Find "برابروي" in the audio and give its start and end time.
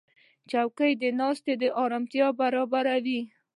2.39-3.21